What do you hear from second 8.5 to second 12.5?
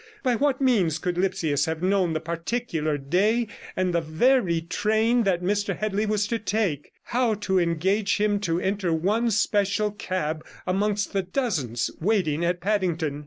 enter one special cab amongst the dozens waiting